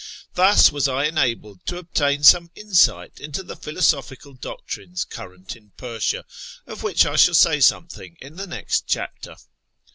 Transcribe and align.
Thus 0.33 0.71
was 0.71 0.87
I 0.87 1.03
enabled 1.05 1.63
to 1.67 1.77
obtain 1.77 2.23
some 2.23 2.49
insight 2.55 3.19
into 3.19 3.43
the 3.43 3.55
philosophical 3.55 4.33
doctrines 4.33 5.05
current 5.05 5.55
in 5.55 5.73
Persia, 5.77 6.25
of 6.65 6.81
which 6.81 7.05
I 7.05 7.15
shall 7.17 7.35
say 7.35 7.59
something 7.61 8.17
in 8.19 8.35
the 8.35 8.47
next 8.47 8.87
chapter. 8.87 9.35